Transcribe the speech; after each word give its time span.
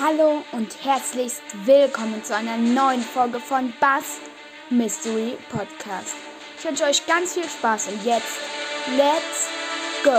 Hallo 0.00 0.42
und 0.50 0.84
herzlichst 0.84 1.42
willkommen 1.66 2.24
zu 2.24 2.34
einer 2.34 2.56
neuen 2.56 3.00
Folge 3.00 3.38
von 3.38 3.72
Bass 3.78 4.18
Mystery 4.68 5.36
Podcast. 5.50 6.16
Ich 6.58 6.64
wünsche 6.64 6.82
euch 6.82 7.06
ganz 7.06 7.34
viel 7.34 7.48
Spaß 7.48 7.88
und 7.88 8.04
jetzt 8.04 8.40
let's 8.96 9.48
go! 10.02 10.10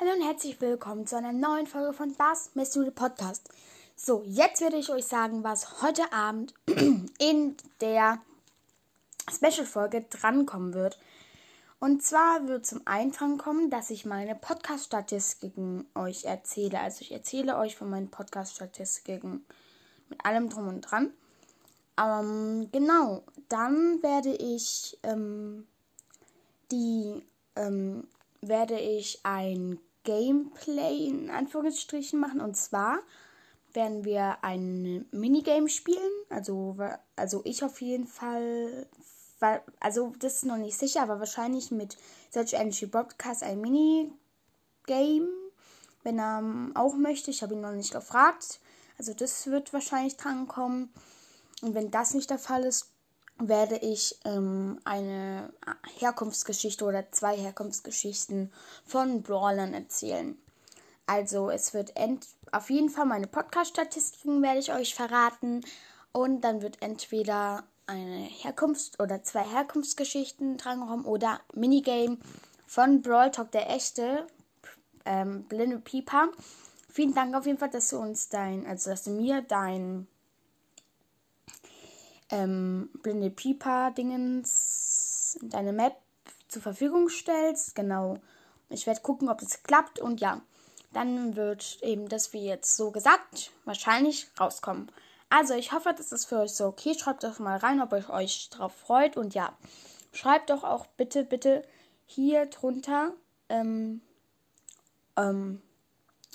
Hallo 0.00 0.12
und 0.12 0.24
herzlich 0.24 0.60
willkommen 0.60 1.08
zu 1.08 1.16
einer 1.16 1.32
neuen 1.32 1.66
Folge 1.66 1.92
von 1.92 2.14
Bass 2.14 2.50
Mystery 2.54 2.92
Podcast. 2.92 3.48
So, 3.96 4.22
jetzt 4.26 4.60
werde 4.60 4.76
ich 4.76 4.88
euch 4.90 5.06
sagen, 5.06 5.42
was 5.42 5.82
heute 5.82 6.12
Abend 6.12 6.54
in 7.18 7.56
der 7.80 8.20
Special-Folge 9.28 10.04
drankommen 10.08 10.72
wird. 10.72 11.00
Und 11.78 12.02
zwar 12.02 12.48
wird 12.48 12.64
zum 12.64 12.82
einen 12.86 13.12
drankommen, 13.12 13.68
dass 13.70 13.90
ich 13.90 14.06
meine 14.06 14.34
Podcast-Statistiken 14.34 15.86
euch 15.94 16.24
erzähle. 16.24 16.80
Also 16.80 17.02
ich 17.02 17.12
erzähle 17.12 17.58
euch 17.58 17.76
von 17.76 17.90
meinen 17.90 18.10
Podcast-Statistiken 18.10 19.44
mit 20.08 20.24
allem 20.24 20.48
drum 20.48 20.68
und 20.68 20.80
dran. 20.82 21.12
Ähm, 22.00 22.68
genau, 22.72 23.24
dann 23.48 24.02
werde 24.02 24.34
ich 24.34 24.98
ähm, 25.02 25.66
die 26.70 27.22
ähm, 27.56 28.06
werde 28.40 28.78
ich 28.78 29.20
ein 29.24 29.78
Gameplay 30.04 31.06
in 31.08 31.30
Anführungsstrichen 31.30 32.18
machen. 32.18 32.40
Und 32.40 32.56
zwar 32.56 32.98
werden 33.72 34.04
wir 34.04 34.42
ein 34.42 35.06
Minigame 35.10 35.68
spielen. 35.68 36.12
Also, 36.30 36.76
also 37.16 37.42
ich 37.44 37.64
auf 37.64 37.80
jeden 37.80 38.06
Fall 38.06 38.86
also 39.80 40.12
das 40.18 40.34
ist 40.34 40.44
noch 40.46 40.56
nicht 40.56 40.78
sicher, 40.78 41.02
aber 41.02 41.18
wahrscheinlich 41.18 41.70
mit 41.70 41.96
Search 42.30 42.54
Energy 42.54 42.86
Broadcast 42.86 43.42
ein 43.42 43.60
Minigame, 43.60 45.28
wenn 46.02 46.18
er 46.18 46.42
auch 46.74 46.94
möchte. 46.94 47.30
Ich 47.30 47.42
habe 47.42 47.54
ihn 47.54 47.60
noch 47.60 47.72
nicht 47.72 47.92
gefragt. 47.92 48.60
Also 48.98 49.12
das 49.12 49.46
wird 49.46 49.72
wahrscheinlich 49.72 50.16
drankommen. 50.16 50.90
Und 51.62 51.74
wenn 51.74 51.90
das 51.90 52.14
nicht 52.14 52.30
der 52.30 52.38
Fall 52.38 52.64
ist, 52.64 52.90
werde 53.38 53.76
ich 53.76 54.18
ähm, 54.24 54.80
eine 54.84 55.52
Herkunftsgeschichte 55.98 56.84
oder 56.84 57.10
zwei 57.12 57.36
Herkunftsgeschichten 57.36 58.52
von 58.86 59.22
Brawlern 59.22 59.74
erzählen. 59.74 60.38
Also 61.06 61.50
es 61.50 61.74
wird 61.74 61.92
auf 62.52 62.70
jeden 62.70 62.88
Fall 62.88 63.06
meine 63.06 63.26
Podcast-Statistiken 63.26 64.42
werde 64.42 64.60
ich 64.60 64.72
euch 64.72 64.94
verraten. 64.94 65.64
Und 66.12 66.40
dann 66.40 66.62
wird 66.62 66.80
entweder 66.80 67.64
eine 67.86 68.28
Herkunfts- 68.28 68.98
oder 69.00 69.22
zwei 69.22 69.44
Herkunftsgeschichten 69.44 70.56
drankommen 70.56 71.04
oder 71.04 71.40
Minigame 71.54 72.18
von 72.66 73.02
Brawl 73.02 73.30
Talk, 73.30 73.52
der 73.52 73.70
echte, 73.70 74.26
ähm, 75.04 75.44
Blinde 75.44 75.78
Pieper. 75.78 76.28
Vielen 76.90 77.14
Dank 77.14 77.34
auf 77.34 77.46
jeden 77.46 77.58
Fall, 77.58 77.70
dass 77.70 77.90
du 77.90 77.98
uns 77.98 78.28
dein, 78.28 78.66
also 78.66 78.90
dass 78.90 79.04
du 79.04 79.10
mir 79.10 79.42
dein 79.42 80.06
ähm, 82.30 82.90
Blinde 83.02 83.30
Pieper 83.30 83.92
Dingens, 83.92 85.38
deine 85.42 85.72
Map 85.72 85.96
zur 86.48 86.62
Verfügung 86.62 87.08
stellst. 87.08 87.74
Genau. 87.74 88.18
Ich 88.68 88.86
werde 88.86 89.00
gucken, 89.00 89.28
ob 89.28 89.42
es 89.42 89.62
klappt 89.62 90.00
und 90.00 90.20
ja, 90.20 90.40
dann 90.92 91.36
wird 91.36 91.78
eben 91.82 92.08
das 92.08 92.32
wie 92.32 92.44
jetzt 92.44 92.76
so 92.76 92.90
gesagt 92.90 93.52
wahrscheinlich 93.64 94.28
rauskommen. 94.40 94.90
Also, 95.28 95.54
ich 95.54 95.72
hoffe, 95.72 95.94
das 95.96 96.12
ist 96.12 96.26
für 96.26 96.38
euch 96.38 96.52
so 96.52 96.66
okay. 96.66 96.94
Schreibt 96.94 97.24
doch 97.24 97.38
mal 97.38 97.58
rein, 97.58 97.80
ob 97.80 97.92
ihr 97.92 98.08
euch 98.10 98.48
drauf 98.50 98.74
freut. 98.74 99.16
Und 99.16 99.34
ja, 99.34 99.56
schreibt 100.12 100.50
doch 100.50 100.64
auch 100.64 100.86
bitte, 100.86 101.24
bitte 101.24 101.62
hier 102.06 102.46
drunter, 102.46 103.12
ähm, 103.48 104.00
ähm, 105.16 105.60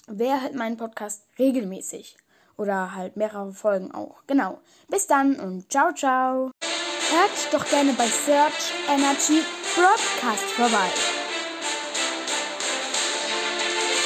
wer 0.08 0.42
hört 0.42 0.56
meinen 0.56 0.78
Podcast 0.78 1.24
regelmäßig. 1.40 2.18
Oder 2.58 2.94
halt 2.94 3.18
mehrere 3.18 3.54
Folgen 3.54 3.92
auch. 3.92 4.24
Genau. 4.28 4.60
Bis 4.88 5.08
dann 5.08 5.40
und 5.40 5.72
ciao, 5.72 5.94
ciao. 5.94 6.52
Hört 7.10 7.54
doch 7.54 7.66
gerne 7.70 7.94
bei 7.94 8.08
Search 8.08 8.72
Energy 8.88 9.42
Broadcast 9.76 10.44
vorbei. 10.52 11.21